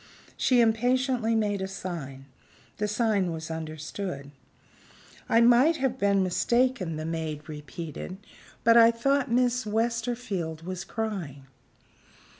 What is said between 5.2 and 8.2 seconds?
"I might have been mistaken," the maid repeated